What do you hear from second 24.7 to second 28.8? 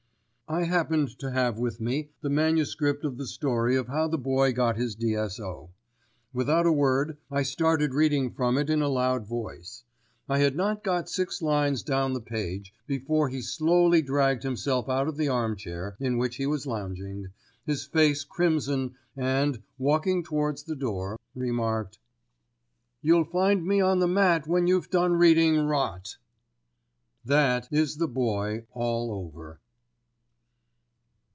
done reading rot." That is the Boy